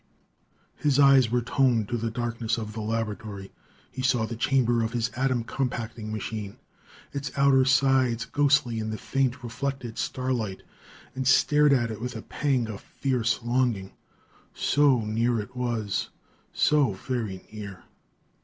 His 0.77 0.97
eyes 0.97 1.29
were 1.29 1.43
toned 1.43 1.87
to 1.89 1.95
the 1.99 2.09
darkness 2.09 2.57
of 2.57 2.73
the 2.73 2.81
laboratory; 2.81 3.51
he 3.91 4.01
saw 4.01 4.25
the 4.25 4.35
chamber 4.35 4.81
of 4.83 4.93
his 4.93 5.11
atom 5.15 5.43
compacting 5.43 6.11
machine, 6.11 6.57
its 7.13 7.31
outer 7.37 7.65
sides 7.65 8.25
ghostly 8.25 8.79
in 8.79 8.89
the 8.89 8.97
faint, 8.97 9.43
reflected 9.43 9.99
starlight, 9.99 10.63
and 11.13 11.27
stared 11.27 11.71
at 11.71 11.91
it 11.91 12.01
with 12.01 12.15
a 12.15 12.23
pang 12.23 12.65
of 12.67 12.81
fierce 12.81 13.43
longing. 13.43 13.93
So 14.55 15.01
near, 15.01 15.39
it 15.39 15.55
was 15.55 16.09
so 16.51 16.93
very 16.93 17.47
near! 17.53 17.83